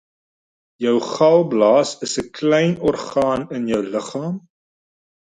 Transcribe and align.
Jou 0.83 0.97
galblaas 1.11 1.89
is 2.07 2.13
'n 2.21 2.29
klein 2.37 2.73
orgaan 2.89 3.41
in 3.57 3.63
jou 3.73 3.83
liggaam. 3.93 4.37